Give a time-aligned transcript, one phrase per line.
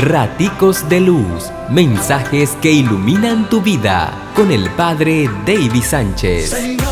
[0.00, 6.50] Raticos de Luz, mensajes que iluminan tu vida con el Padre David Sánchez.
[6.50, 6.84] Señor,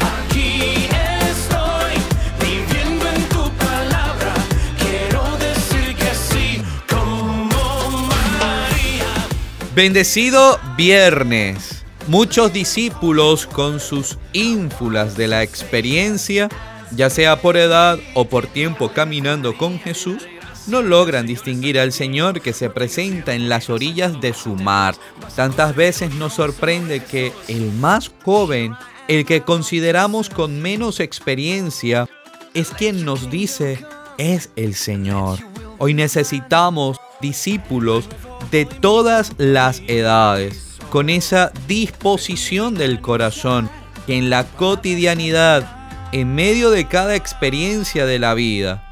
[0.00, 0.88] aquí
[1.30, 1.94] estoy,
[2.40, 4.34] viviendo en tu palabra.
[4.76, 8.08] Quiero decir que sí, como
[8.40, 9.28] María.
[9.76, 11.84] Bendecido viernes.
[12.08, 16.48] Muchos discípulos con sus ínfulas de la experiencia,
[16.90, 20.26] ya sea por edad o por tiempo caminando con Jesús,
[20.66, 24.94] no logran distinguir al Señor que se presenta en las orillas de su mar.
[25.34, 28.74] Tantas veces nos sorprende que el más joven,
[29.08, 32.08] el que consideramos con menos experiencia,
[32.54, 33.84] es quien nos dice,
[34.18, 35.38] es el Señor.
[35.78, 38.08] Hoy necesitamos discípulos
[38.50, 43.68] de todas las edades, con esa disposición del corazón
[44.06, 48.85] que en la cotidianidad, en medio de cada experiencia de la vida,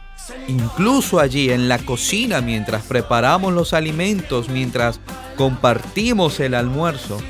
[0.49, 5.01] incluso allí en la cocina mientras preparamos los alimentos, mientras
[5.37, 7.21] compartimos el almuerzo,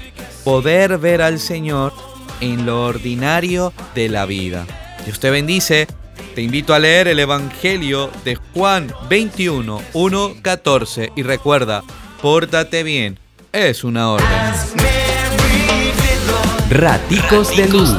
[0.44, 1.92] poder ver al Señor
[2.40, 4.66] en lo ordinario de la vida.
[5.04, 5.86] Dios te bendice.
[6.34, 11.84] Te invito a leer el Evangelio de Juan 21, 1, 14 y recuerda,
[12.20, 13.20] pórtate bien,
[13.52, 14.26] es una orden.
[16.70, 17.90] Raticos de Luz,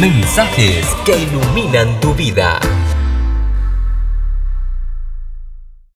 [0.00, 2.60] mensajes que iluminan tu vida